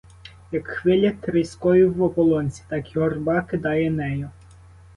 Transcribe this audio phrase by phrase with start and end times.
[0.51, 4.29] Як хвиля тріскою в ополонці, так юрба кидає нею.